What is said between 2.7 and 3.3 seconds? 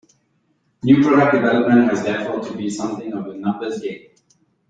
something of